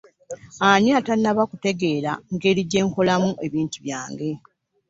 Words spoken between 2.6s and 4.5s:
gyenkolamu ebintu byange?